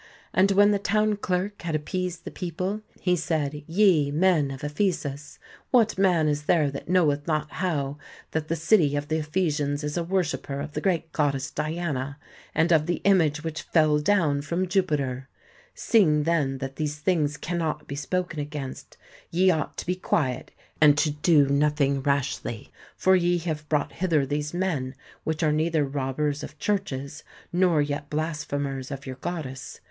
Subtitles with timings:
[0.33, 5.37] And when the town clerk had appeased the people, he said, Ye men of Ephesus,
[5.69, 7.99] what man is there that knoweth not how
[8.31, 12.17] that the city of the Ephesians is a worshipper of the great goddess Diana,
[12.55, 15.29] and of the image which fell down from Jupiter?
[15.75, 18.97] Seeing then that these things cannot be spoken against,
[19.29, 20.49] ye ought to be quiet,
[20.81, 22.71] and to do nothing rashly.
[22.97, 27.01] For ye have brought hither these men, which are neither robbers THE TEMPLE OF DIANA
[27.03, 27.23] 121 of churches,
[27.53, 29.79] nor yet blasphemers of your goddess